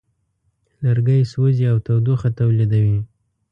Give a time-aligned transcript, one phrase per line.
[0.83, 2.99] لرګی سوځي او تودوخه تولیدوي.